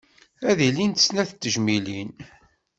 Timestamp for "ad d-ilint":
0.49-1.03